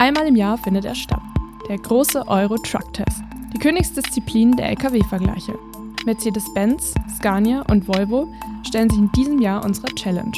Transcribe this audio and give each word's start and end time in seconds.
Einmal 0.00 0.28
im 0.28 0.34
Jahr 0.34 0.56
findet 0.56 0.86
er 0.86 0.94
statt. 0.94 1.20
Der 1.68 1.76
große 1.76 2.26
Euro 2.26 2.56
Truck 2.56 2.90
Test. 2.94 3.22
Die 3.52 3.58
Königsdisziplin 3.58 4.52
der 4.52 4.70
Lkw-Vergleiche. 4.70 5.58
Mercedes-Benz, 6.06 6.94
Scania 7.16 7.62
und 7.70 7.86
Volvo 7.86 8.26
stellen 8.66 8.88
sich 8.88 8.98
in 8.98 9.12
diesem 9.12 9.42
Jahr 9.42 9.62
unserer 9.62 9.94
Challenge. 9.94 10.32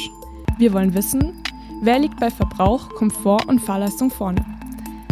Wir 0.57 0.73
wollen 0.73 0.93
wissen, 0.93 1.41
wer 1.81 1.97
liegt 1.97 2.19
bei 2.19 2.29
Verbrauch, 2.29 2.89
Komfort 2.89 3.45
und 3.47 3.59
Fahrleistung 3.59 4.11
vorne. 4.11 4.43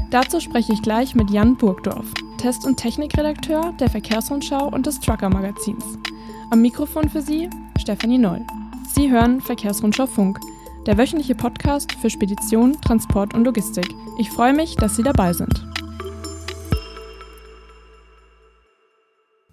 Dazu 0.10 0.42
spreche 0.42 0.74
ich 0.74 0.82
gleich 0.82 1.16
mit 1.16 1.30
Jan 1.32 1.56
Burgdorf, 1.56 2.14
Test- 2.36 2.66
und 2.66 2.76
Technikredakteur 2.76 3.74
der 3.80 3.90
Verkehrsrundschau 3.90 4.68
und 4.68 4.86
des 4.86 5.00
Trucker-Magazins. 5.00 5.98
Am 6.50 6.62
Mikrofon 6.62 7.08
für 7.08 7.22
Sie 7.22 7.50
Stefanie 7.80 8.18
Noll. 8.18 8.46
Sie 8.94 9.10
hören 9.10 9.40
Verkehrsrundschau 9.40 10.08
Funk, 10.08 10.42
der 10.88 10.98
wöchentliche 10.98 11.36
Podcast 11.36 11.92
für 12.02 12.10
Spedition, 12.10 12.80
Transport 12.82 13.36
und 13.36 13.44
Logistik. 13.44 13.88
Ich 14.18 14.32
freue 14.32 14.54
mich, 14.54 14.76
dass 14.76 14.96
Sie 14.96 15.04
dabei 15.04 15.32
sind. 15.32 15.68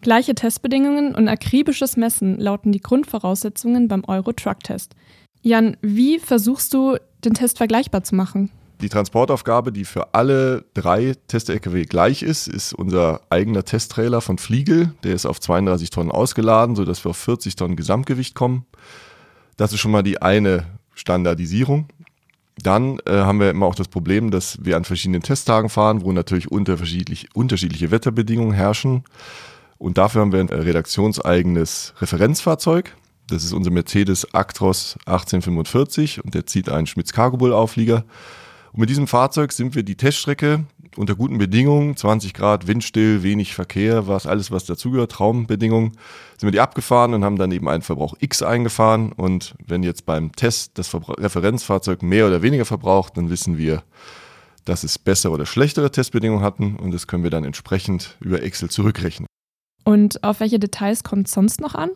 Gleiche 0.01 0.35
Testbedingungen 0.35 1.15
und 1.15 1.29
akribisches 1.29 1.99
Messen 1.99 2.39
lauten 2.39 2.73
die 2.73 2.81
Grundvoraussetzungen 2.81 3.89
beim 3.89 4.05
Euro-Truck-Test. 4.05 4.95
Jan, 5.43 5.77
wie 5.83 6.19
versuchst 6.19 6.73
du, 6.73 6.97
den 7.25 7.35
Test 7.35 7.59
vergleichbar 7.59 8.05
zu 8.05 8.15
machen? 8.15 8.51
Die 8.81 8.89
Transportaufgabe, 8.89 9.73
die 9.73 9.85
für 9.85 10.15
alle 10.15 10.65
drei 10.73 11.15
Test-LKW 11.27 11.83
gleich 11.83 12.23
ist, 12.23 12.47
ist 12.47 12.73
unser 12.73 13.21
eigener 13.29 13.65
Testtrailer 13.65 14.21
von 14.21 14.39
Fliegel. 14.39 14.95
Der 15.03 15.15
ist 15.15 15.27
auf 15.27 15.41
32 15.41 15.91
Tonnen 15.91 16.13
ausgeladen, 16.13 16.75
sodass 16.77 17.05
wir 17.05 17.11
auf 17.11 17.19
40 17.19 17.57
Tonnen 17.57 17.77
Gesamtgewicht 17.77 18.35
kommen. 18.35 18.65
Das 19.57 19.73
ist 19.73 19.81
schon 19.81 19.91
mal 19.91 20.05
die 20.05 20.23
eine 20.23 20.78
Standardisierung. 20.99 21.87
Dann 22.63 22.99
äh, 23.07 23.13
haben 23.13 23.41
wir 23.41 23.51
immer 23.51 23.67
auch 23.67 23.75
das 23.75 23.89
Problem, 23.89 24.31
dass 24.31 24.59
wir 24.65 24.77
an 24.77 24.85
verschiedenen 24.85 25.23
Testtagen 25.23 25.69
fahren, 25.69 26.03
wo 26.03 26.13
natürlich 26.13 26.51
unterschiedlich, 26.51 27.29
unterschiedliche 27.35 27.91
Wetterbedingungen 27.91 28.53
herrschen. 28.53 29.05
Und 29.79 29.97
dafür 29.97 30.23
haben 30.23 30.33
wir 30.33 30.41
ein 30.41 30.49
redaktionseigenes 30.49 31.95
Referenzfahrzeug. 32.01 32.97
Das 33.29 33.45
ist 33.45 33.53
unser 33.53 33.71
Mercedes 33.71 34.35
Actros 34.35 34.97
1845 35.07 36.25
und 36.25 36.35
der 36.35 36.47
zieht 36.47 36.69
einen 36.69 36.87
Schmitz 36.87 37.13
Cargo 37.13 37.37
Bull 37.37 37.53
Auflieger. 37.53 38.05
Und 38.73 38.81
mit 38.81 38.91
diesem 38.91 39.07
Fahrzeug 39.07 39.53
sind 39.53 39.75
wir 39.75 39.83
die 39.83 39.97
Teststrecke 39.97 40.65
unter 40.97 41.15
guten 41.15 41.39
Bedingungen, 41.39 41.97
20 41.97 42.35
Grad, 42.35 42.67
windstill, 42.67 43.23
wenig 43.23 43.55
Verkehr, 43.55 44.07
was 44.07 44.27
alles, 44.27 44.51
was 44.51 44.65
dazugehört, 44.65 45.13
Traumbedingungen, 45.13 45.93
sind 46.39 46.47
wir 46.47 46.51
die 46.51 46.61
abgefahren 46.61 47.15
und 47.15 47.25
haben 47.25 47.37
dann 47.37 47.53
eben 47.53 47.69
einen 47.69 47.83
Verbrauch 47.83 48.15
X 48.21 48.43
eingefahren. 48.43 49.13
Und 49.13 49.55
wenn 49.67 49.83
jetzt 49.83 50.07
beim 50.07 50.33
Test 50.33 50.79
das 50.79 50.89
Verbra 50.89 51.15
Referenzfahrzeug 51.15 52.03
mehr 52.03 52.27
oder 52.27 52.43
weniger 52.43 52.65
verbraucht, 52.65 53.17
dann 53.17 53.31
wissen 53.31 53.59
wir, 53.59 53.83
dass 54.65 54.85
es 54.85 54.99
bessere 54.99 55.33
oder 55.33 55.47
schlechtere 55.47 55.91
Testbedingungen 55.91 56.43
hatten 56.43 56.77
und 56.77 56.93
das 56.93 57.07
können 57.07 57.23
wir 57.23 57.31
dann 57.31 57.45
entsprechend 57.45 58.17
über 58.21 58.43
Excel 58.43 58.71
zurückrechnen. 58.71 59.27
Und 59.85 60.23
auf 60.23 60.41
welche 60.41 60.59
Details 60.59 61.03
kommt 61.03 61.29
es 61.29 61.33
sonst 61.33 61.61
noch 61.61 61.75
an? 61.75 61.91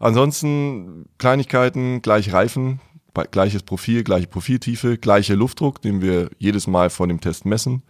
Ansonsten 0.00 1.06
Kleinigkeiten, 1.18 2.02
gleich 2.02 2.32
Reifen, 2.32 2.80
gleiches 3.24 3.62
Profil, 3.62 4.04
gleiche 4.04 4.26
Profiltiefe, 4.26 4.98
gleicher 4.98 5.36
Luftdruck, 5.36 5.82
den 5.82 6.00
wir 6.00 6.30
jedes 6.38 6.66
Mal 6.66 6.90
vor 6.90 7.06
dem 7.06 7.20
Test 7.20 7.44
messen. 7.44 7.82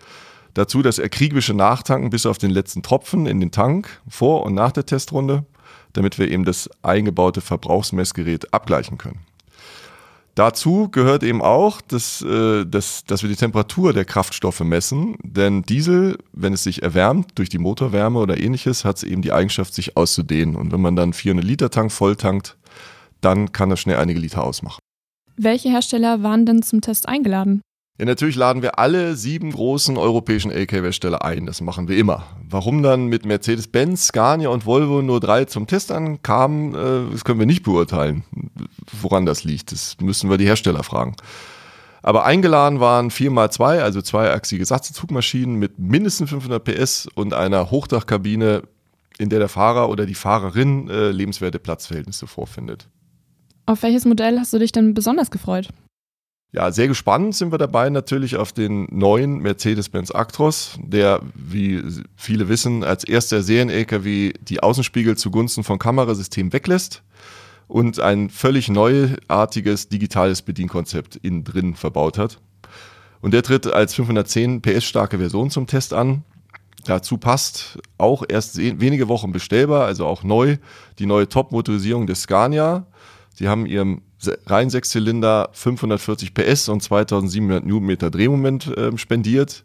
Dazu 0.55 0.83
das 0.83 0.99
erkriegerische 0.99 1.55
Nachtanken 1.55 2.11
bis 2.11 2.27
auf 2.27 2.39
den 2.39 2.51
letzten 2.51 2.83
Tropfen 2.83 3.27
in 3.27 3.41
den 3.41 3.51
Tank 3.51 4.01
vor 4.09 4.45
und 4.45 4.55
nach 4.55 4.73
der 4.73 4.87
Testrunde, 4.87 5.45
damit 5.93 6.19
wir 6.19 6.31
eben 6.31 6.45
das 6.45 6.69
eingebaute 6.83 7.41
Verbrauchsmessgerät 7.41 8.53
abgleichen 8.53 8.99
können. 8.99 9.21
Dazu 10.39 10.89
gehört 10.89 11.25
eben 11.25 11.43
auch, 11.43 11.81
dass, 11.81 12.23
äh, 12.23 12.65
dass, 12.65 13.03
dass 13.05 13.23
wir 13.23 13.29
die 13.29 13.35
Temperatur 13.35 13.93
der 13.93 14.05
Kraftstoffe 14.05 14.61
messen, 14.61 15.17
denn 15.25 15.63
Diesel, 15.63 16.17
wenn 16.33 16.53
es 16.53 16.63
sich 16.63 16.85
erwärmt 16.85 17.33
durch 17.35 17.49
die 17.49 17.59
Motorwärme 17.59 18.21
oder 18.21 18.39
ähnliches, 18.39 18.85
hat 18.85 18.99
es 18.99 19.03
eben 19.03 19.21
die 19.21 19.33
Eigenschaft, 19.33 19.75
sich 19.75 19.97
auszudehnen. 19.97 20.55
Und 20.55 20.71
wenn 20.71 20.81
man 20.81 20.95
dann 20.95 21.13
400 21.13 21.45
Liter 21.45 21.71
Tank 21.71 21.91
voll 21.91 22.15
tankt, 22.15 22.57
dann 23.21 23.51
kann 23.51 23.69
das 23.69 23.81
schnell 23.81 23.97
einige 23.97 24.21
Liter 24.21 24.45
ausmachen. 24.45 24.79
Welche 25.41 25.69
Hersteller 25.71 26.25
waren 26.25 26.47
denn 26.47 26.63
zum 26.63 26.81
Test 26.81 27.09
eingeladen? 27.09 27.63
Ja, 27.99 28.05
natürlich 28.05 28.35
laden 28.35 28.61
wir 28.61 28.79
alle 28.79 29.15
sieben 29.15 29.53
großen 29.53 29.97
europäischen 29.97 30.51
LKW-Hersteller 30.51 31.25
ein. 31.25 31.47
Das 31.47 31.61
machen 31.61 31.87
wir 31.89 31.97
immer. 31.97 32.25
Warum 32.49 32.83
dann 32.83 33.07
mit 33.07 33.25
Mercedes-Benz, 33.25 34.09
Scania 34.09 34.49
und 34.49 34.67
Volvo 34.67 35.01
nur 35.01 35.21
drei 35.21 35.45
zum 35.45 35.69
Test 35.69 35.93
ankamen, 35.93 36.75
äh, 36.75 37.13
das 37.13 37.25
können 37.25 37.39
wir 37.39 37.47
nicht 37.47 37.63
beurteilen, 37.63 38.25
woran 39.01 39.27
das 39.27 39.45
liegt. 39.45 39.71
Das 39.71 39.97
müssen 40.01 40.29
wir 40.29 40.39
die 40.39 40.47
Hersteller 40.47 40.83
fragen. 40.83 41.15
Aber 42.03 42.25
eingeladen 42.25 42.81
waren 42.81 43.11
4x2, 43.11 43.81
also 43.81 44.03
zweiachsige 44.03 44.65
Satzzugmaschinen 44.65 45.57
mit 45.57 45.79
mindestens 45.79 46.31
500 46.31 46.65
PS 46.65 47.09
und 47.15 47.35
einer 47.35 47.71
Hochdachkabine, 47.71 48.63
in 49.19 49.29
der 49.29 49.39
der 49.39 49.49
Fahrer 49.49 49.89
oder 49.89 50.07
die 50.07 50.15
Fahrerin 50.15 50.89
äh, 50.89 51.11
lebenswerte 51.11 51.59
Platzverhältnisse 51.59 52.27
vorfindet. 52.27 52.89
Auf 53.69 53.83
welches 53.83 54.07
Modell 54.07 54.41
hast 54.41 54.55
du 54.55 54.59
dich 54.59 54.73
denn 54.73 54.95
besonders 54.95 55.31
gefreut? 55.31 55.69
Ja, 56.53 56.73
sehr 56.73 56.89
gespannt 56.89 57.35
sind 57.35 57.53
wir 57.53 57.59
dabei 57.59 57.91
natürlich 57.91 58.37
auf 58.37 58.55
den 58.55 58.89
neuen 58.91 59.41
Mercedes-Benz 59.41 60.11
Actros, 60.11 60.79
der, 60.83 61.21
wie 61.35 61.85
viele 62.17 62.49
wissen, 62.49 62.83
als 62.83 63.05
erster 63.05 63.43
Serien-LKW 63.43 64.33
die 64.41 64.63
Außenspiegel 64.63 65.19
zugunsten 65.19 65.65
von 65.65 65.79
Kamerasystemen 65.79 66.55
weglässt 66.55 67.03
und 67.67 68.01
ein 68.01 68.31
völlig 68.31 68.71
neuartiges 68.71 69.91
digitales 69.91 70.41
Bedienkonzept 70.41 71.17
innen 71.17 71.45
drin 71.45 71.75
verbaut 71.75 72.17
hat. 72.17 72.41
Und 73.21 73.35
der 73.35 73.43
tritt 73.43 73.67
als 73.67 73.93
510 73.93 74.63
PS 74.63 74.85
starke 74.85 75.19
Version 75.19 75.51
zum 75.51 75.67
Test 75.67 75.93
an. 75.93 76.25
Dazu 76.87 77.19
passt 77.19 77.79
auch 77.99 78.25
erst 78.27 78.57
wenige 78.57 79.09
Wochen 79.09 79.31
bestellbar, 79.31 79.85
also 79.85 80.07
auch 80.07 80.23
neu, 80.23 80.57
die 80.99 81.05
neue 81.05 81.29
Top-Motorisierung 81.29 82.07
des 82.07 82.23
Scania. 82.23 82.87
Sie 83.39 83.49
haben 83.49 83.67
ihrem 83.67 84.03
rein 84.47 84.69
Sechszylinder 84.69 85.51
540 85.53 86.35
PS 86.35 86.69
und 86.69 86.83
2700 86.83 87.65
Newtonmeter 87.65 88.11
Drehmoment 88.11 88.67
äh, 88.77 88.99
spendiert. 88.99 89.65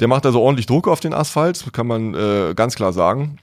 Der 0.00 0.08
macht 0.08 0.24
also 0.24 0.40
ordentlich 0.40 0.64
Druck 0.64 0.88
auf 0.88 0.98
den 0.98 1.12
Asphalt, 1.12 1.62
kann 1.74 1.86
man 1.86 2.14
äh, 2.14 2.54
ganz 2.56 2.76
klar 2.76 2.94
sagen. 2.94 3.38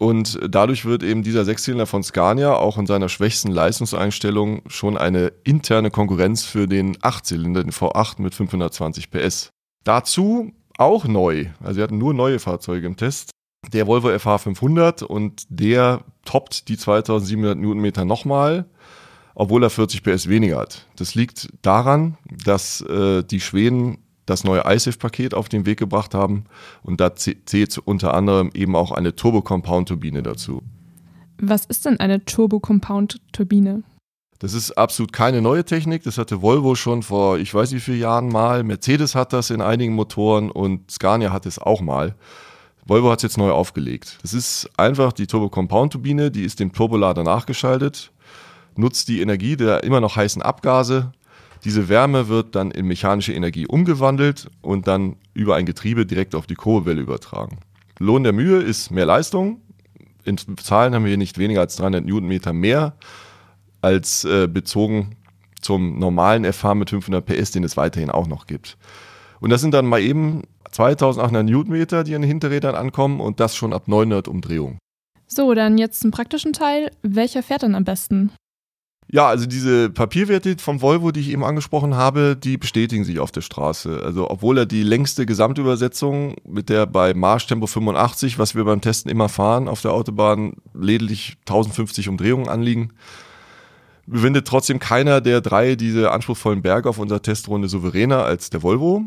Und 0.00 0.36
dadurch 0.48 0.84
wird 0.84 1.04
eben 1.04 1.22
dieser 1.22 1.44
Sechszylinder 1.44 1.86
von 1.86 2.02
Scania 2.02 2.56
auch 2.56 2.76
in 2.76 2.86
seiner 2.86 3.08
schwächsten 3.08 3.52
Leistungseinstellung 3.52 4.62
schon 4.66 4.98
eine 4.98 5.32
interne 5.44 5.92
Konkurrenz 5.92 6.42
für 6.42 6.66
den 6.66 6.98
Achtzylinder, 7.02 7.62
den 7.62 7.70
V8 7.70 8.20
mit 8.20 8.34
520 8.34 9.12
PS. 9.12 9.50
Dazu 9.84 10.50
auch 10.76 11.04
neu, 11.04 11.46
also 11.62 11.76
wir 11.76 11.84
hatten 11.84 11.98
nur 11.98 12.14
neue 12.14 12.40
Fahrzeuge 12.40 12.88
im 12.88 12.96
Test, 12.96 13.30
der 13.72 13.86
Volvo 13.86 14.08
FH500 14.08 15.04
und 15.04 15.44
der 15.50 16.00
toppt 16.24 16.68
die 16.68 16.76
2700 16.76 17.58
Newtonmeter 17.58 18.04
nochmal 18.04 18.66
obwohl 19.34 19.62
er 19.62 19.70
40 19.70 20.02
PS 20.02 20.28
weniger 20.28 20.58
hat. 20.58 20.86
Das 20.96 21.14
liegt 21.14 21.48
daran, 21.62 22.16
dass 22.44 22.80
äh, 22.82 23.22
die 23.22 23.40
Schweden 23.40 23.98
das 24.26 24.44
neue 24.44 24.62
ISIF-Paket 24.64 25.34
auf 25.34 25.48
den 25.48 25.66
Weg 25.66 25.78
gebracht 25.78 26.14
haben 26.14 26.44
und 26.82 27.00
da 27.00 27.14
zählt 27.14 27.76
unter 27.78 28.14
anderem 28.14 28.50
eben 28.54 28.76
auch 28.76 28.92
eine 28.92 29.16
Turbo-Compound-Turbine 29.16 30.22
dazu. 30.22 30.62
Was 31.38 31.64
ist 31.64 31.84
denn 31.86 31.98
eine 31.98 32.24
Turbo-Compound-Turbine? 32.24 33.82
Das 34.38 34.54
ist 34.54 34.72
absolut 34.72 35.12
keine 35.12 35.40
neue 35.40 35.64
Technik. 35.64 36.02
Das 36.04 36.18
hatte 36.18 36.42
Volvo 36.42 36.74
schon 36.74 37.02
vor, 37.02 37.38
ich 37.38 37.52
weiß 37.52 37.72
wie 37.72 37.80
vielen 37.80 38.00
Jahren 38.00 38.28
mal. 38.28 38.64
Mercedes 38.64 39.14
hat 39.14 39.32
das 39.32 39.50
in 39.50 39.60
einigen 39.60 39.94
Motoren 39.94 40.50
und 40.50 40.90
Scania 40.90 41.32
hat 41.32 41.46
es 41.46 41.58
auch 41.58 41.80
mal. 41.80 42.14
Volvo 42.84 43.10
hat 43.10 43.18
es 43.20 43.22
jetzt 43.22 43.38
neu 43.38 43.50
aufgelegt. 43.50 44.18
Das 44.22 44.34
ist 44.34 44.68
einfach 44.76 45.12
die 45.12 45.26
Turbo-Compound-Turbine, 45.26 46.30
die 46.30 46.44
ist 46.44 46.60
dem 46.60 46.72
Turbolader 46.72 47.22
nachgeschaltet 47.22 48.12
nutzt 48.76 49.08
die 49.08 49.20
Energie 49.20 49.56
der 49.56 49.84
immer 49.84 50.00
noch 50.00 50.16
heißen 50.16 50.42
Abgase. 50.42 51.12
Diese 51.64 51.88
Wärme 51.88 52.28
wird 52.28 52.54
dann 52.54 52.70
in 52.70 52.86
mechanische 52.86 53.32
Energie 53.32 53.66
umgewandelt 53.66 54.50
und 54.62 54.88
dann 54.88 55.16
über 55.32 55.54
ein 55.56 55.66
Getriebe 55.66 56.06
direkt 56.06 56.34
auf 56.34 56.46
die 56.46 56.54
Kurbelwelle 56.54 57.00
übertragen. 57.00 57.58
Lohn 57.98 58.24
der 58.24 58.32
Mühe 58.32 58.58
ist 58.58 58.90
mehr 58.90 59.06
Leistung. 59.06 59.60
In 60.24 60.38
Zahlen 60.38 60.94
haben 60.94 61.04
wir 61.04 61.10
hier 61.10 61.18
nicht 61.18 61.38
weniger 61.38 61.60
als 61.60 61.76
300 61.76 62.04
Newtonmeter 62.04 62.52
mehr 62.52 62.94
als 63.80 64.24
äh, 64.24 64.48
bezogen 64.48 65.16
zum 65.60 65.98
normalen 65.98 66.50
FH 66.50 66.74
mit 66.74 66.90
500 66.90 67.24
PS, 67.24 67.52
den 67.52 67.64
es 67.64 67.76
weiterhin 67.76 68.10
auch 68.10 68.26
noch 68.26 68.46
gibt. 68.46 68.76
Und 69.40 69.50
das 69.50 69.60
sind 69.60 69.74
dann 69.74 69.86
mal 69.86 70.00
eben 70.00 70.42
2800 70.72 71.44
Newtonmeter, 71.44 72.04
die 72.04 72.14
an 72.14 72.22
den 72.22 72.28
Hinterrädern 72.28 72.74
ankommen 72.74 73.20
und 73.20 73.40
das 73.40 73.54
schon 73.54 73.72
ab 73.72 73.88
900 73.88 74.28
Umdrehungen. 74.28 74.78
So, 75.26 75.54
dann 75.54 75.78
jetzt 75.78 76.00
zum 76.00 76.10
praktischen 76.10 76.52
Teil. 76.52 76.90
Welcher 77.02 77.42
fährt 77.42 77.62
dann 77.62 77.74
am 77.74 77.84
besten? 77.84 78.32
Ja, 79.14 79.28
also 79.28 79.44
diese 79.44 79.90
Papierwerte 79.90 80.56
vom 80.58 80.80
Volvo, 80.80 81.12
die 81.12 81.20
ich 81.20 81.30
eben 81.30 81.44
angesprochen 81.44 81.94
habe, 81.94 82.34
die 82.34 82.56
bestätigen 82.56 83.04
sich 83.04 83.18
auf 83.18 83.30
der 83.30 83.42
Straße. 83.42 84.00
Also 84.02 84.30
obwohl 84.30 84.56
er 84.56 84.66
die 84.66 84.82
längste 84.82 85.26
Gesamtübersetzung 85.26 86.36
mit 86.46 86.70
der 86.70 86.86
bei 86.86 87.12
Marschtempo 87.12 87.66
85, 87.66 88.38
was 88.38 88.54
wir 88.54 88.64
beim 88.64 88.80
Testen 88.80 89.10
immer 89.10 89.28
fahren, 89.28 89.68
auf 89.68 89.82
der 89.82 89.92
Autobahn 89.92 90.54
lediglich 90.72 91.36
1050 91.40 92.08
Umdrehungen 92.08 92.48
anliegen, 92.48 92.92
bewindet 94.06 94.48
trotzdem 94.48 94.78
keiner 94.78 95.20
der 95.20 95.42
drei 95.42 95.74
diese 95.74 96.10
anspruchsvollen 96.10 96.62
Berge 96.62 96.88
auf 96.88 96.98
unserer 96.98 97.20
Testrunde 97.20 97.68
souveräner 97.68 98.24
als 98.24 98.48
der 98.48 98.62
Volvo. 98.62 99.04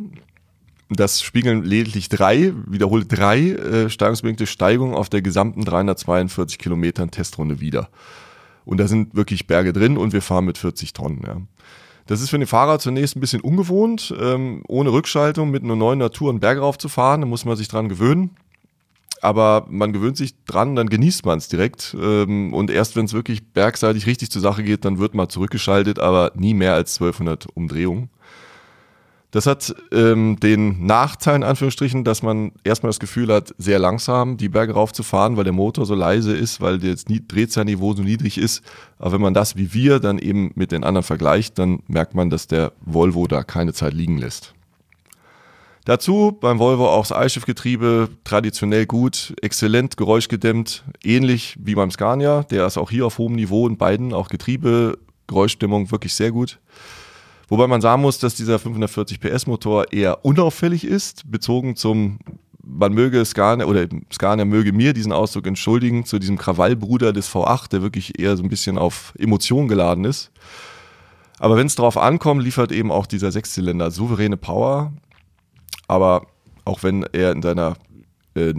Das 0.89 1.21
spiegeln 1.21 1.63
lediglich 1.63 2.09
drei, 2.09 2.53
wiederholt 2.67 3.07
drei 3.09 3.49
äh, 3.49 3.89
steigungsbedingte 3.89 4.45
Steigungen 4.45 4.93
auf 4.93 5.09
der 5.09 5.21
gesamten 5.21 5.65
342 5.65 6.59
Kilometern 6.59 7.09
Testrunde 7.09 7.59
wieder. 7.59 7.89
Und 8.65 8.77
da 8.79 8.87
sind 8.87 9.15
wirklich 9.15 9.47
Berge 9.47 9.73
drin 9.73 9.97
und 9.97 10.13
wir 10.13 10.21
fahren 10.21 10.45
mit 10.45 10.57
40 10.57 10.93
Tonnen. 10.93 11.23
Ja. 11.25 11.41
Das 12.07 12.21
ist 12.21 12.29
für 12.29 12.37
den 12.37 12.47
Fahrer 12.47 12.77
zunächst 12.77 13.15
ein 13.15 13.19
bisschen 13.19 13.41
ungewohnt, 13.41 14.13
ähm, 14.19 14.61
ohne 14.67 14.91
Rückschaltung 14.91 15.49
mit 15.49 15.63
einer 15.63 15.75
neuen 15.75 15.99
Natur 15.99 16.29
einen 16.29 16.39
Berg 16.39 16.59
rauf 16.59 16.77
zu 16.77 16.87
fahren. 16.87 17.21
Da 17.21 17.27
muss 17.27 17.45
man 17.45 17.57
sich 17.57 17.67
dran 17.67 17.89
gewöhnen. 17.89 18.31
Aber 19.21 19.65
man 19.69 19.91
gewöhnt 19.91 20.17
sich 20.17 20.35
dran, 20.45 20.75
dann 20.75 20.87
genießt 20.87 21.25
man 21.25 21.39
es 21.39 21.47
direkt. 21.47 21.95
Ähm, 21.99 22.53
und 22.53 22.69
erst 22.69 22.95
wenn 22.95 23.05
es 23.05 23.13
wirklich 23.13 23.53
bergseitig 23.53 24.05
richtig 24.05 24.29
zur 24.29 24.41
Sache 24.41 24.61
geht, 24.61 24.85
dann 24.85 24.99
wird 24.99 25.15
mal 25.15 25.29
zurückgeschaltet, 25.29 25.97
aber 25.97 26.31
nie 26.35 26.53
mehr 26.53 26.75
als 26.75 26.93
1200 26.99 27.47
Umdrehungen. 27.55 28.09
Das 29.35 29.47
hat 29.47 29.75
ähm, 29.91 30.37
den 30.39 30.85
Nachteil 30.85 31.35
in 31.35 31.43
Anführungsstrichen, 31.43 32.05
dass 32.05 32.23
man 32.23 32.53
erstmal 32.63 32.87
das 32.87 33.01
Gefühl 33.01 33.33
hat, 33.33 33.53
sehr 33.57 33.79
langsam 33.79 34.37
die 34.37 34.47
Berge 34.47 34.71
raufzufahren, 34.71 35.35
weil 35.35 35.43
der 35.43 35.51
Motor 35.51 35.85
so 35.85 35.93
leise 35.93 36.33
ist, 36.33 36.61
weil 36.61 36.79
das 36.79 37.03
Drehzahlniveau 37.03 37.93
so 37.95 38.01
niedrig 38.01 38.37
ist. 38.37 38.63
Aber 38.97 39.11
wenn 39.11 39.21
man 39.21 39.33
das 39.33 39.57
wie 39.57 39.73
wir 39.73 39.99
dann 39.99 40.19
eben 40.19 40.53
mit 40.55 40.71
den 40.71 40.85
anderen 40.85 41.03
vergleicht, 41.03 41.59
dann 41.59 41.79
merkt 41.87 42.15
man, 42.15 42.29
dass 42.29 42.47
der 42.47 42.71
Volvo 42.79 43.27
da 43.27 43.43
keine 43.43 43.73
Zeit 43.73 43.93
liegen 43.93 44.19
lässt. 44.19 44.53
Dazu 45.83 46.31
beim 46.39 46.57
Volvo 46.57 46.87
auch 46.87 47.05
das 47.05 47.11
Eischiffgetriebe 47.11 48.07
traditionell 48.23 48.85
gut, 48.85 49.35
exzellent 49.41 49.97
geräuschgedämmt, 49.97 50.85
ähnlich 51.03 51.57
wie 51.59 51.75
beim 51.75 51.91
Scania. 51.91 52.43
Der 52.43 52.65
ist 52.67 52.77
auch 52.77 52.89
hier 52.89 53.05
auf 53.05 53.17
hohem 53.17 53.35
Niveau 53.35 53.67
in 53.67 53.75
beiden, 53.75 54.13
auch 54.13 54.29
Getriebe, 54.29 54.97
Geräuschstimmung 55.27 55.91
wirklich 55.91 56.13
sehr 56.13 56.31
gut. 56.31 56.57
Wobei 57.47 57.67
man 57.67 57.81
sagen 57.81 58.01
muss, 58.01 58.19
dass 58.19 58.35
dieser 58.35 58.59
540 58.59 59.19
PS 59.19 59.47
Motor 59.47 59.91
eher 59.93 60.25
unauffällig 60.25 60.83
ist, 60.83 61.29
bezogen 61.29 61.75
zum 61.75 62.19
man 62.67 62.93
möge 62.93 63.23
Scania 63.23 63.67
oder 63.67 63.87
Scania 64.11 64.43
möge 64.43 64.73
mir 64.73 64.93
diesen 64.93 65.11
Ausdruck 65.11 65.45
entschuldigen 65.45 66.05
zu 66.05 66.17
diesem 66.17 66.37
Krawallbruder 66.37 67.13
des 67.13 67.29
V8, 67.29 67.69
der 67.69 67.83
wirklich 67.83 68.19
eher 68.19 68.35
so 68.37 68.43
ein 68.43 68.49
bisschen 68.49 68.77
auf 68.77 69.13
Emotionen 69.19 69.67
geladen 69.67 70.03
ist. 70.03 70.31
Aber 71.37 71.57
wenn 71.57 71.67
es 71.67 71.75
darauf 71.75 71.97
ankommt, 71.97 72.43
liefert 72.43 72.71
eben 72.71 72.91
auch 72.91 73.05
dieser 73.05 73.31
Sechszylinder 73.31 73.91
souveräne 73.91 74.37
Power. 74.37 74.93
Aber 75.87 76.25
auch 76.63 76.81
wenn 76.81 77.03
er 77.11 77.33
in 77.33 77.41
seiner 77.43 77.75
äh, 78.33 78.53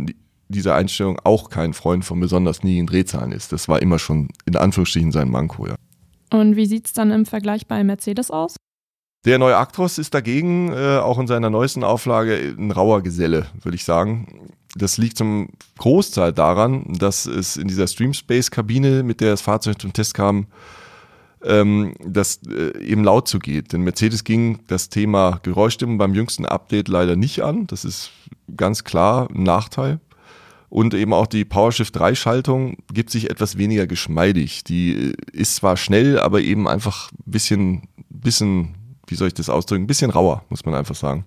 dieser 0.48 0.76
Einstellung 0.76 1.18
auch 1.24 1.50
kein 1.50 1.72
Freund 1.72 2.04
von 2.04 2.20
besonders 2.20 2.62
niedrigen 2.62 2.86
Drehzahlen 2.86 3.32
ist. 3.32 3.52
Das 3.52 3.68
war 3.68 3.82
immer 3.82 3.98
schon 3.98 4.28
in 4.44 4.56
Anführungsstrichen 4.56 5.10
sein 5.10 5.30
Manko, 5.30 5.66
ja. 5.66 5.74
Und 6.32 6.56
wie 6.56 6.66
sieht 6.66 6.86
es 6.86 6.92
dann 6.92 7.10
im 7.10 7.26
Vergleich 7.26 7.66
bei 7.66 7.82
Mercedes 7.82 8.30
aus? 8.30 8.56
Der 9.24 9.38
neue 9.38 9.56
Actros 9.56 9.98
ist 9.98 10.14
dagegen 10.14 10.72
äh, 10.72 10.98
auch 10.98 11.18
in 11.18 11.26
seiner 11.26 11.50
neuesten 11.50 11.82
Auflage 11.82 12.54
ein 12.56 12.70
rauer 12.70 13.02
Geselle, 13.02 13.46
würde 13.62 13.74
ich 13.74 13.84
sagen. 13.84 14.52
Das 14.76 14.98
liegt 14.98 15.16
zum 15.16 15.48
Großteil 15.78 16.32
daran, 16.32 16.84
dass 16.98 17.26
es 17.26 17.56
in 17.56 17.66
dieser 17.66 17.86
Streamspace-Kabine, 17.86 19.02
mit 19.02 19.20
der 19.20 19.30
das 19.30 19.40
Fahrzeug 19.40 19.80
zum 19.80 19.92
Test 19.92 20.14
kam, 20.14 20.46
ähm, 21.42 21.94
das 22.04 22.40
äh, 22.48 22.78
eben 22.84 23.04
laut 23.04 23.26
zugeht. 23.26 23.72
Denn 23.72 23.82
Mercedes 23.82 24.24
ging 24.24 24.60
das 24.66 24.90
Thema 24.90 25.40
Geräuschstimmung 25.42 25.98
beim 25.98 26.14
jüngsten 26.14 26.44
Update 26.44 26.88
leider 26.88 27.16
nicht 27.16 27.42
an. 27.42 27.66
Das 27.66 27.84
ist 27.84 28.10
ganz 28.56 28.84
klar 28.84 29.28
ein 29.30 29.42
Nachteil. 29.42 30.00
Und 30.68 30.94
eben 30.94 31.12
auch 31.12 31.26
die 31.26 31.44
PowerShift 31.44 31.96
3 31.96 32.14
Schaltung 32.14 32.76
gibt 32.92 33.10
sich 33.10 33.30
etwas 33.30 33.56
weniger 33.56 33.86
geschmeidig. 33.86 34.64
Die 34.64 35.10
äh, 35.10 35.14
ist 35.32 35.56
zwar 35.56 35.76
schnell, 35.76 36.18
aber 36.18 36.40
eben 36.40 36.68
einfach 36.68 37.10
ein 37.12 37.30
bisschen, 37.30 37.88
bisschen 38.10 38.74
wie 39.06 39.14
soll 39.14 39.28
ich 39.28 39.34
das 39.34 39.48
ausdrücken, 39.48 39.84
ein 39.84 39.86
bisschen 39.86 40.10
rauer, 40.10 40.44
muss 40.48 40.64
man 40.64 40.74
einfach 40.74 40.94
sagen. 40.94 41.24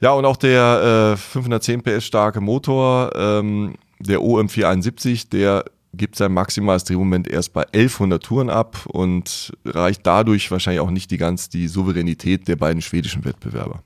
Ja, 0.00 0.12
und 0.12 0.24
auch 0.24 0.36
der 0.36 1.14
äh, 1.14 1.16
510 1.16 1.82
PS 1.82 2.04
starke 2.04 2.40
Motor, 2.40 3.12
ähm, 3.14 3.74
der 4.00 4.18
OM471, 4.18 5.30
der 5.30 5.64
gibt 5.94 6.16
sein 6.16 6.32
maximales 6.32 6.84
Drehmoment 6.84 7.28
erst 7.28 7.52
bei 7.52 7.62
1100 7.66 8.22
Touren 8.22 8.50
ab 8.50 8.86
und 8.86 9.52
reicht 9.64 10.06
dadurch 10.06 10.50
wahrscheinlich 10.50 10.80
auch 10.80 10.90
nicht 10.90 11.10
die 11.10 11.18
ganz 11.18 11.48
die 11.50 11.68
Souveränität 11.68 12.48
der 12.48 12.56
beiden 12.56 12.82
schwedischen 12.82 13.24
Wettbewerber. 13.24 13.82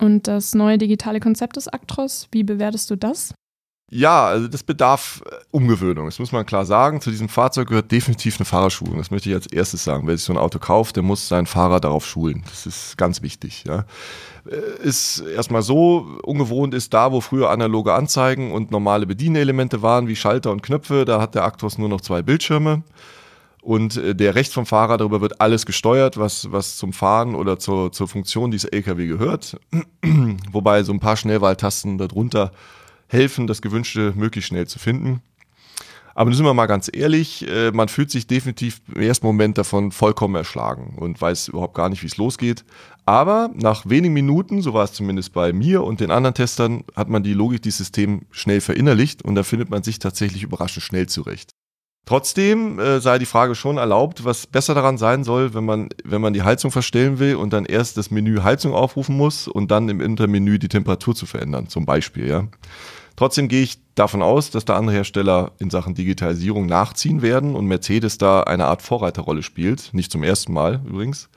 Und 0.00 0.26
das 0.26 0.54
neue 0.54 0.78
digitale 0.78 1.20
Konzept 1.20 1.56
des 1.56 1.68
Actros, 1.68 2.28
wie 2.32 2.44
bewertest 2.44 2.90
du 2.90 2.96
das? 2.96 3.34
Ja, 3.94 4.24
also 4.24 4.48
das 4.48 4.62
bedarf 4.62 5.22
äh, 5.26 5.34
Umgewöhnung, 5.50 6.06
das 6.06 6.18
muss 6.18 6.32
man 6.32 6.46
klar 6.46 6.64
sagen. 6.64 7.02
Zu 7.02 7.10
diesem 7.10 7.28
Fahrzeug 7.28 7.68
gehört 7.68 7.92
definitiv 7.92 8.38
eine 8.38 8.46
Fahrerschulung. 8.46 8.96
Das 8.96 9.10
möchte 9.10 9.28
ich 9.28 9.34
als 9.34 9.46
erstes 9.46 9.84
sagen. 9.84 10.06
Wer 10.06 10.16
sich 10.16 10.24
so 10.24 10.32
ein 10.32 10.38
Auto 10.38 10.58
kauft, 10.58 10.96
der 10.96 11.02
muss 11.02 11.28
seinen 11.28 11.44
Fahrer 11.44 11.78
darauf 11.78 12.06
schulen. 12.06 12.42
Das 12.48 12.64
ist 12.64 12.96
ganz 12.96 13.20
wichtig. 13.20 13.64
Ja. 13.66 13.84
Äh, 14.50 14.82
ist 14.82 15.20
erstmal 15.20 15.60
so, 15.60 16.06
ungewohnt 16.22 16.72
ist 16.72 16.94
da, 16.94 17.12
wo 17.12 17.20
früher 17.20 17.50
analoge 17.50 17.92
Anzeigen 17.92 18.50
und 18.52 18.70
normale 18.70 19.04
Bedienelemente 19.04 19.82
waren, 19.82 20.08
wie 20.08 20.16
Schalter 20.16 20.52
und 20.52 20.62
Knöpfe, 20.62 21.04
da 21.04 21.20
hat 21.20 21.34
der 21.34 21.44
Actros 21.44 21.76
nur 21.76 21.90
noch 21.90 22.00
zwei 22.00 22.22
Bildschirme. 22.22 22.84
Und 23.60 23.98
äh, 23.98 24.14
der 24.14 24.34
rechts 24.34 24.54
vom 24.54 24.64
Fahrer, 24.64 24.96
darüber 24.96 25.20
wird 25.20 25.38
alles 25.42 25.66
gesteuert, 25.66 26.16
was, 26.16 26.50
was 26.50 26.78
zum 26.78 26.94
Fahren 26.94 27.34
oder 27.34 27.58
zur, 27.58 27.92
zur 27.92 28.08
Funktion 28.08 28.50
dieses 28.50 28.70
LKW 28.70 29.06
gehört. 29.06 29.60
Wobei 30.50 30.82
so 30.82 30.94
ein 30.94 31.00
paar 31.00 31.18
Schnellwahltasten 31.18 31.98
darunter 31.98 32.52
helfen, 33.12 33.46
das 33.46 33.62
Gewünschte 33.62 34.12
möglichst 34.16 34.48
schnell 34.48 34.66
zu 34.66 34.78
finden. 34.78 35.22
Aber 36.14 36.28
nun 36.28 36.36
sind 36.36 36.44
wir 36.44 36.54
mal 36.54 36.66
ganz 36.66 36.90
ehrlich, 36.92 37.48
äh, 37.48 37.70
man 37.70 37.88
fühlt 37.88 38.10
sich 38.10 38.26
definitiv 38.26 38.82
im 38.94 39.00
ersten 39.00 39.26
Moment 39.26 39.56
davon 39.56 39.92
vollkommen 39.92 40.34
erschlagen 40.34 40.96
und 40.98 41.20
weiß 41.20 41.48
überhaupt 41.48 41.74
gar 41.74 41.88
nicht, 41.88 42.02
wie 42.02 42.06
es 42.06 42.18
losgeht. 42.18 42.64
Aber 43.06 43.50
nach 43.54 43.88
wenigen 43.88 44.14
Minuten, 44.14 44.62
so 44.62 44.74
war 44.74 44.84
es 44.84 44.92
zumindest 44.92 45.32
bei 45.32 45.52
mir 45.52 45.82
und 45.82 46.00
den 46.00 46.10
anderen 46.10 46.34
Testern, 46.34 46.84
hat 46.94 47.08
man 47.08 47.22
die 47.22 47.32
Logik 47.32 47.62
dieses 47.62 47.78
Systems 47.78 48.24
schnell 48.30 48.60
verinnerlicht 48.60 49.22
und 49.22 49.34
da 49.34 49.42
findet 49.42 49.70
man 49.70 49.82
sich 49.82 49.98
tatsächlich 49.98 50.42
überraschend 50.42 50.84
schnell 50.84 51.08
zurecht. 51.08 51.52
Trotzdem 52.04 52.80
äh, 52.80 53.00
sei 53.00 53.18
die 53.18 53.26
Frage 53.26 53.54
schon 53.54 53.78
erlaubt, 53.78 54.24
was 54.24 54.46
besser 54.46 54.74
daran 54.74 54.98
sein 54.98 55.22
soll, 55.22 55.54
wenn 55.54 55.64
man, 55.64 55.88
wenn 56.04 56.20
man 56.20 56.32
die 56.32 56.42
Heizung 56.42 56.72
verstellen 56.72 57.20
will 57.20 57.36
und 57.36 57.52
dann 57.52 57.64
erst 57.64 57.96
das 57.96 58.10
Menü 58.10 58.40
Heizung 58.42 58.74
aufrufen 58.74 59.16
muss 59.16 59.46
und 59.46 59.70
dann 59.70 59.88
im 59.88 60.00
Intermenü 60.00 60.58
die 60.58 60.68
Temperatur 60.68 61.14
zu 61.14 61.26
verändern, 61.26 61.68
zum 61.68 61.86
Beispiel, 61.86 62.28
ja. 62.28 62.48
Trotzdem 63.14 63.48
gehe 63.48 63.62
ich 63.62 63.78
davon 63.94 64.22
aus, 64.22 64.50
dass 64.50 64.64
da 64.64 64.76
andere 64.76 64.96
Hersteller 64.96 65.52
in 65.58 65.70
Sachen 65.70 65.94
Digitalisierung 65.94 66.66
nachziehen 66.66 67.22
werden 67.22 67.54
und 67.54 67.66
Mercedes 67.66 68.18
da 68.18 68.42
eine 68.42 68.64
Art 68.64 68.82
Vorreiterrolle 68.82 69.42
spielt. 69.42 69.92
Nicht 69.92 70.10
zum 70.10 70.22
ersten 70.22 70.52
Mal 70.52 70.80
übrigens. 70.86 71.28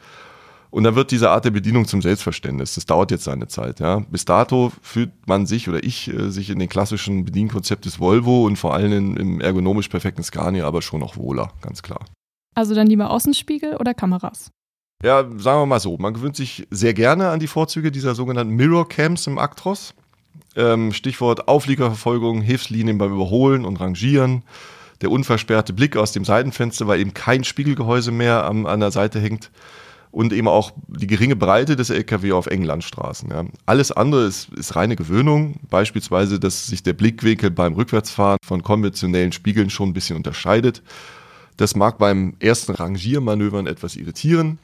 Und 0.75 0.83
dann 0.83 0.95
wird 0.95 1.11
diese 1.11 1.29
Art 1.29 1.45
der 1.45 1.51
Bedienung 1.51 1.87
zum 1.87 2.01
Selbstverständnis. 2.01 2.75
Das 2.75 2.85
dauert 2.85 3.09
jetzt 3.09 3.23
seine 3.23 3.47
Zeit. 3.47 3.79
Ja. 3.79 3.99
Bis 3.99 4.25
dato 4.25 4.73
fühlt 4.81 5.09
man 5.25 5.45
sich 5.45 5.69
oder 5.69 5.81
ich 5.81 6.13
äh, 6.13 6.29
sich 6.29 6.49
in 6.49 6.59
den 6.59 6.67
klassischen 6.67 7.23
Bedienkonzept 7.23 7.85
des 7.85 7.97
Volvo 7.97 8.45
und 8.45 8.57
vor 8.57 8.73
allem 8.73 8.91
in, 8.91 9.15
im 9.15 9.39
ergonomisch 9.39 9.87
perfekten 9.87 10.21
Scania 10.21 10.67
aber 10.67 10.81
schon 10.81 10.99
noch 10.99 11.15
wohler, 11.15 11.53
ganz 11.61 11.81
klar. 11.81 12.03
Also 12.55 12.75
dann 12.75 12.87
lieber 12.87 13.09
Außenspiegel 13.09 13.77
oder 13.77 13.93
Kameras? 13.93 14.51
Ja, 15.01 15.21
sagen 15.37 15.61
wir 15.61 15.65
mal 15.65 15.79
so. 15.79 15.97
Man 15.97 16.13
gewöhnt 16.13 16.35
sich 16.35 16.67
sehr 16.71 16.93
gerne 16.93 17.29
an 17.29 17.39
die 17.39 17.47
Vorzüge 17.47 17.89
dieser 17.89 18.13
sogenannten 18.13 18.53
Mirror 18.53 18.89
Cams 18.89 19.27
im 19.27 19.37
Actros. 19.37 19.93
Ähm, 20.57 20.91
Stichwort 20.91 21.47
Aufliegerverfolgung, 21.47 22.41
Hilfslinien 22.41 22.97
beim 22.97 23.13
Überholen 23.13 23.63
und 23.63 23.79
Rangieren. 23.79 24.43
Der 24.99 25.09
unversperrte 25.09 25.71
Blick 25.71 25.95
aus 25.95 26.11
dem 26.11 26.25
Seitenfenster, 26.25 26.85
weil 26.85 26.99
eben 26.99 27.13
kein 27.13 27.45
Spiegelgehäuse 27.45 28.11
mehr 28.11 28.43
am, 28.43 28.65
an 28.65 28.81
der 28.81 28.91
Seite 28.91 29.21
hängt. 29.21 29.51
Und 30.15 30.31
eben 30.31 30.47
auch 30.47 30.71
die 30.87 31.07
geringe 31.07 31.35
Breite 31.35 31.75
des 31.75 31.89
LKW 31.89 32.31
auf 32.31 32.47
engen 32.47 32.63
Landstraßen. 32.63 33.29
Ja. 33.31 33.43
Alles 33.65 33.91
andere 33.91 34.23
ist, 34.23 34.47
ist 34.53 34.77
reine 34.77 34.95
Gewöhnung. 34.95 35.59
Beispielsweise, 35.69 36.39
dass 36.39 36.67
sich 36.67 36.83
der 36.83 36.93
Blickwinkel 36.93 37.51
beim 37.51 37.73
Rückwärtsfahren 37.73 38.37
von 38.41 38.63
konventionellen 38.63 39.33
Spiegeln 39.33 39.69
schon 39.69 39.89
ein 39.89 39.93
bisschen 39.93 40.15
unterscheidet. 40.15 40.81
Das 41.57 41.75
mag 41.75 41.97
beim 41.97 42.35
ersten 42.39 42.71
Rangiermanövern 42.71 43.67
etwas 43.67 43.97
irritieren. 43.97 44.57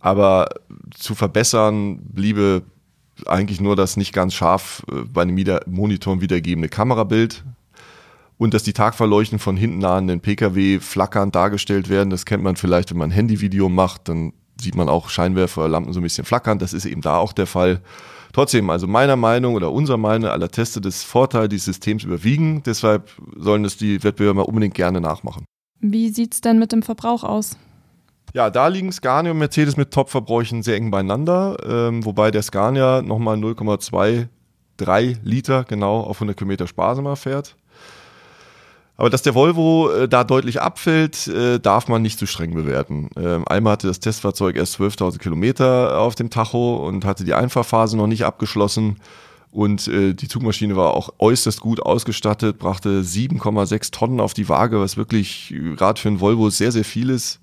Aber 0.00 0.50
zu 0.94 1.14
verbessern 1.14 2.00
bliebe 2.02 2.60
eigentlich 3.24 3.58
nur 3.58 3.74
das 3.74 3.96
nicht 3.96 4.12
ganz 4.12 4.34
scharf 4.34 4.82
äh, 4.92 4.96
bei 5.10 5.22
einem 5.22 5.42
Monitoren 5.64 6.20
wiedergebende 6.20 6.68
Kamerabild 6.68 7.42
und 8.36 8.52
dass 8.52 8.64
die 8.64 8.74
Tagverleuchten 8.74 9.38
von 9.38 9.56
hinten 9.56 9.78
nahenden 9.78 10.20
Pkw 10.20 10.80
flackernd 10.80 11.34
dargestellt 11.34 11.88
werden. 11.88 12.10
Das 12.10 12.26
kennt 12.26 12.42
man 12.42 12.56
vielleicht, 12.56 12.90
wenn 12.90 12.98
man 12.98 13.08
ein 13.08 13.14
Handyvideo 13.14 13.70
macht, 13.70 14.10
dann 14.10 14.34
sieht 14.62 14.74
man 14.74 14.88
auch 14.88 15.08
Scheinwerferlampen 15.08 15.92
so 15.92 16.00
ein 16.00 16.02
bisschen 16.02 16.24
flackern. 16.24 16.58
Das 16.58 16.72
ist 16.72 16.84
eben 16.84 17.00
da 17.00 17.18
auch 17.18 17.32
der 17.32 17.46
Fall. 17.46 17.80
Trotzdem, 18.32 18.70
also 18.70 18.86
meiner 18.86 19.16
Meinung 19.16 19.54
oder 19.54 19.70
unserer 19.72 19.98
Meinung 19.98 20.30
aller 20.30 20.48
Teste 20.48 20.80
des 20.80 21.02
Vorteil 21.02 21.48
dieses 21.48 21.66
Systems 21.66 22.04
überwiegen. 22.04 22.62
Deshalb 22.62 23.10
sollen 23.36 23.62
das 23.62 23.76
die 23.76 24.02
Wettbewerber 24.02 24.48
unbedingt 24.48 24.74
gerne 24.74 25.00
nachmachen. 25.00 25.44
Wie 25.80 26.08
sieht 26.08 26.34
es 26.34 26.40
denn 26.40 26.58
mit 26.58 26.72
dem 26.72 26.82
Verbrauch 26.82 27.24
aus? 27.24 27.58
Ja, 28.34 28.48
da 28.48 28.68
liegen 28.68 28.90
Scania 28.92 29.32
und 29.32 29.38
Mercedes 29.38 29.76
mit 29.76 29.90
Top-Verbräuchen 29.90 30.62
sehr 30.62 30.76
eng 30.76 30.90
beieinander, 30.90 31.58
ähm, 31.66 32.04
wobei 32.06 32.30
der 32.30 32.40
Scania 32.40 33.02
nochmal 33.02 33.36
0,23 33.36 35.18
Liter 35.22 35.64
genau 35.64 36.00
auf 36.00 36.16
100 36.16 36.36
Kilometer 36.36 36.66
sparsamer 36.66 37.16
fährt. 37.16 37.56
Aber 38.96 39.10
dass 39.10 39.22
der 39.22 39.34
Volvo 39.34 39.90
äh, 39.90 40.08
da 40.08 40.22
deutlich 40.22 40.60
abfällt, 40.60 41.26
äh, 41.26 41.58
darf 41.58 41.88
man 41.88 42.02
nicht 42.02 42.18
zu 42.18 42.26
streng 42.26 42.54
bewerten. 42.54 43.08
Ähm, 43.16 43.46
einmal 43.48 43.74
hatte 43.74 43.86
das 43.86 44.00
Testfahrzeug 44.00 44.56
erst 44.56 44.78
12.000 44.78 45.18
Kilometer 45.18 45.98
auf 45.98 46.14
dem 46.14 46.30
Tacho 46.30 46.86
und 46.86 47.04
hatte 47.04 47.24
die 47.24 47.34
Einfahrphase 47.34 47.96
noch 47.96 48.06
nicht 48.06 48.24
abgeschlossen. 48.24 48.98
Und 49.50 49.86
äh, 49.88 50.14
die 50.14 50.28
Zugmaschine 50.28 50.76
war 50.76 50.94
auch 50.94 51.10
äußerst 51.18 51.60
gut 51.60 51.80
ausgestattet, 51.80 52.58
brachte 52.58 53.02
7,6 53.02 53.92
Tonnen 53.92 54.20
auf 54.20 54.32
die 54.32 54.48
Waage, 54.48 54.80
was 54.80 54.96
wirklich 54.96 55.52
äh, 55.52 55.74
gerade 55.74 56.00
für 56.00 56.08
ein 56.08 56.20
Volvo 56.20 56.48
sehr, 56.48 56.72
sehr 56.72 56.84
viel 56.84 57.10
ist. 57.10 57.38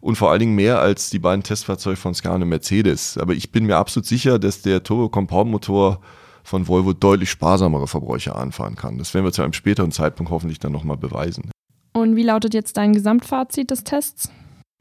Und 0.00 0.16
vor 0.16 0.30
allen 0.30 0.40
Dingen 0.40 0.54
mehr 0.54 0.80
als 0.80 1.10
die 1.10 1.18
beiden 1.18 1.42
Testfahrzeuge 1.42 1.96
von 1.96 2.12
Scania 2.12 2.42
und 2.42 2.48
Mercedes. 2.48 3.16
Aber 3.16 3.32
ich 3.34 3.52
bin 3.52 3.66
mir 3.66 3.78
absolut 3.78 4.06
sicher, 4.06 4.38
dass 4.38 4.62
der 4.62 4.82
Turbo-Compound-Motor 4.82 6.00
von 6.44 6.68
Volvo 6.68 6.92
deutlich 6.92 7.30
sparsamere 7.30 7.88
Verbräuche 7.88 8.36
anfahren 8.36 8.76
kann. 8.76 8.98
Das 8.98 9.14
werden 9.14 9.24
wir 9.24 9.32
zu 9.32 9.42
einem 9.42 9.54
späteren 9.54 9.90
Zeitpunkt 9.90 10.30
hoffentlich 10.30 10.60
dann 10.60 10.72
nochmal 10.72 10.98
beweisen. 10.98 11.50
Und 11.94 12.14
wie 12.14 12.22
lautet 12.22 12.54
jetzt 12.54 12.76
dein 12.76 12.92
Gesamtfazit 12.92 13.70
des 13.70 13.82
Tests? 13.82 14.30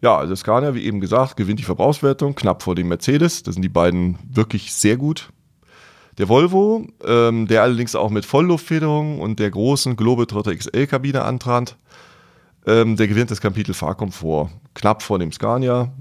Ja, 0.02 0.18
also 0.18 0.36
Scania, 0.36 0.76
wie 0.76 0.84
eben 0.84 1.00
gesagt, 1.00 1.38
gewinnt 1.38 1.60
die 1.60 1.64
Verbrauchswertung 1.64 2.36
knapp 2.36 2.62
vor 2.62 2.76
dem 2.76 2.90
Mercedes. 2.90 3.44
Das 3.44 3.56
sind 3.56 3.62
die 3.62 3.70
beiden 3.70 4.20
wirklich 4.30 4.74
sehr 4.74 4.98
gut. 4.98 5.30
Der 6.18 6.28
Volvo, 6.28 6.86
ähm, 7.06 7.48
der 7.48 7.64
allerdings 7.64 7.96
auch 7.96 8.10
mit 8.10 8.26
Vollluftfederung 8.26 9.20
und 9.20 9.40
der 9.40 9.50
großen 9.50 9.96
Globetrotter 9.96 10.56
XL-Kabine 10.56 11.24
antrat, 11.24 11.78
ähm, 12.68 12.98
der 12.98 13.08
gewinnt 13.08 13.32
das 13.32 13.42
Kapitel 13.42 13.74
Fahrkomfort 13.74 14.50
knapp 14.74 15.02
vor 15.02 15.20
dem 15.20 15.32
Scania. 15.32 15.94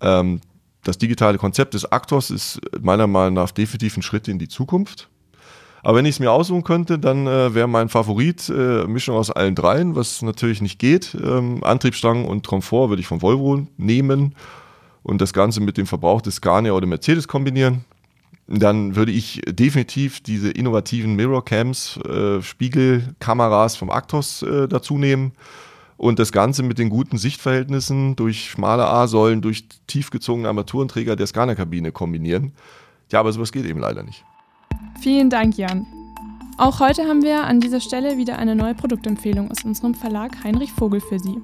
Ähm, 0.00 0.40
das 0.86 0.98
digitale 0.98 1.38
Konzept 1.38 1.74
des 1.74 1.84
Actors 1.84 2.30
ist 2.30 2.60
meiner 2.80 3.06
Meinung 3.06 3.34
nach 3.34 3.50
definitiv 3.50 3.96
ein 3.96 4.02
Schritt 4.02 4.28
in 4.28 4.38
die 4.38 4.48
Zukunft. 4.48 5.08
Aber 5.82 5.98
wenn 5.98 6.04
ich 6.04 6.16
es 6.16 6.20
mir 6.20 6.32
aussuchen 6.32 6.64
könnte, 6.64 6.98
dann 6.98 7.26
äh, 7.26 7.54
wäre 7.54 7.68
mein 7.68 7.88
Favorit 7.88 8.48
äh, 8.48 8.86
Mischung 8.86 9.16
aus 9.16 9.30
allen 9.30 9.54
dreien, 9.54 9.94
was 9.94 10.22
natürlich 10.22 10.60
nicht 10.60 10.78
geht. 10.78 11.16
Ähm, 11.22 11.62
Antriebsstangen 11.62 12.24
und 12.24 12.46
Komfort 12.46 12.88
würde 12.88 13.00
ich 13.00 13.06
von 13.06 13.22
Volvo 13.22 13.66
nehmen 13.76 14.34
und 15.02 15.20
das 15.20 15.32
Ganze 15.32 15.60
mit 15.60 15.76
dem 15.76 15.86
Verbrauch 15.86 16.22
des 16.22 16.36
Scania 16.36 16.72
oder 16.72 16.86
Mercedes 16.86 17.28
kombinieren. 17.28 17.84
Dann 18.48 18.96
würde 18.96 19.12
ich 19.12 19.42
definitiv 19.48 20.20
diese 20.20 20.50
innovativen 20.50 21.14
Mirrorcams, 21.14 21.98
äh, 21.98 22.42
Spiegelkameras 22.42 23.76
vom 23.76 23.90
Actos 23.90 24.42
äh, 24.42 24.68
dazu 24.68 24.98
nehmen 24.98 25.32
und 25.96 26.18
das 26.18 26.32
Ganze 26.32 26.62
mit 26.62 26.78
den 26.78 26.90
guten 26.90 27.18
Sichtverhältnissen 27.18 28.16
durch 28.16 28.50
schmale 28.50 28.86
A-Säulen, 28.86 29.40
durch 29.40 29.64
tiefgezogene 29.86 30.48
Armaturenträger 30.48 31.16
der 31.16 31.26
Scannerkabine 31.26 31.92
kombinieren. 31.92 32.52
Ja, 33.10 33.20
aber 33.20 33.32
sowas 33.32 33.52
geht 33.52 33.64
eben 33.64 33.80
leider 33.80 34.02
nicht. 34.02 34.24
Vielen 35.00 35.30
Dank, 35.30 35.56
Jan. 35.56 35.86
Auch 36.58 36.80
heute 36.80 37.04
haben 37.04 37.22
wir 37.22 37.44
an 37.44 37.60
dieser 37.60 37.80
Stelle 37.80 38.16
wieder 38.16 38.38
eine 38.38 38.56
neue 38.56 38.74
Produktempfehlung 38.74 39.50
aus 39.50 39.62
unserem 39.64 39.94
Verlag 39.94 40.42
Heinrich 40.42 40.72
Vogel 40.72 41.00
für 41.00 41.18
Sie. 41.18 41.38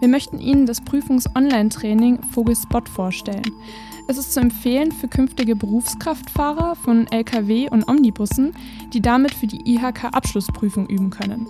Wir 0.00 0.08
möchten 0.08 0.38
Ihnen 0.38 0.66
das 0.66 0.82
Prüfungs-Online-Training 0.82 2.22
Vogel 2.34 2.54
Spot 2.54 2.82
vorstellen. 2.84 3.50
Es 4.06 4.18
ist 4.18 4.34
zu 4.34 4.40
empfehlen 4.40 4.92
für 4.92 5.08
künftige 5.08 5.56
Berufskraftfahrer 5.56 6.74
von 6.74 7.06
Lkw 7.06 7.68
und 7.70 7.88
Omnibussen, 7.88 8.54
die 8.92 9.00
damit 9.00 9.32
für 9.32 9.46
die 9.46 9.62
IHK-Abschlussprüfung 9.64 10.88
üben 10.88 11.08
können. 11.08 11.46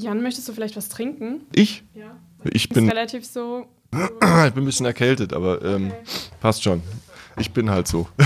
Jan, 0.00 0.22
möchtest 0.22 0.48
du 0.48 0.52
vielleicht 0.52 0.76
was 0.76 0.88
trinken? 0.88 1.42
Ich? 1.52 1.84
Ja. 1.94 2.16
Ich 2.50 2.68
bin, 2.70 2.88
relativ 2.88 3.26
so. 3.26 3.66
ich 3.92 4.54
bin 4.54 4.62
ein 4.62 4.64
bisschen 4.64 4.86
erkältet, 4.86 5.32
aber 5.34 5.62
ähm, 5.62 5.88
Okay. 5.90 6.02
passt 6.40 6.62
schon. 6.62 6.82
Ich 7.38 7.52
bin 7.52 7.70
halt 7.70 7.86
so. 7.86 8.08